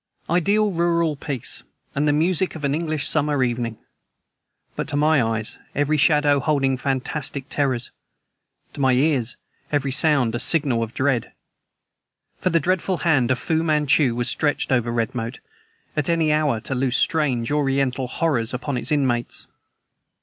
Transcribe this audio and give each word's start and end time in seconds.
Ideal 0.31 0.71
rural 0.71 1.15
peace, 1.15 1.61
and 1.93 2.07
the 2.07 2.11
music 2.11 2.55
of 2.55 2.63
an 2.63 2.73
English 2.73 3.07
summer 3.07 3.43
evening; 3.43 3.77
but 4.75 4.87
to 4.87 4.95
my 4.97 5.21
eyes, 5.21 5.59
every 5.75 5.95
shadow 5.97 6.39
holding 6.39 6.75
fantastic 6.75 7.47
terrors; 7.49 7.91
to 8.73 8.81
my 8.81 8.93
ears, 8.93 9.37
every 9.71 9.91
sound 9.91 10.33
a 10.33 10.39
signal 10.39 10.81
of 10.81 10.95
dread. 10.95 11.33
For 12.39 12.49
the 12.49 12.59
deathful 12.59 13.01
hand 13.01 13.29
of 13.29 13.37
Fu 13.37 13.61
Manchu 13.61 14.15
was 14.15 14.27
stretched 14.27 14.71
over 14.71 14.91
Redmoat, 14.91 15.37
at 15.95 16.09
any 16.09 16.33
hour 16.33 16.59
to 16.61 16.73
loose 16.73 16.97
strange, 16.97 17.51
Oriental 17.51 18.07
horrors 18.07 18.55
upon 18.55 18.77
its 18.77 18.91
inmates. 18.91 19.45